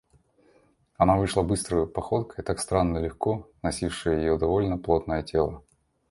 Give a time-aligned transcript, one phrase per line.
[0.97, 5.63] Она вышла быстрою походкой, так странно легко носившею ее довольно полное тело.